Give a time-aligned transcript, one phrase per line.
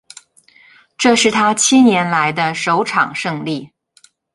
[0.97, 3.69] 这是他七年来的首场胜利。